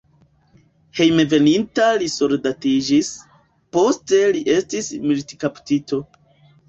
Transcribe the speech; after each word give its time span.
Hejmenveninta 0.99 1.89
li 2.03 2.07
soldatiĝis, 2.13 3.11
poste 3.77 4.23
li 4.39 4.43
estis 4.59 4.91
militkaptito. 5.09 6.01